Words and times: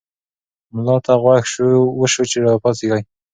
ملا 0.73 0.97
ته 1.05 1.13
غږ 1.23 1.45
وشو 1.99 2.23
چې 2.31 2.37
راپاڅېږه. 2.45 2.99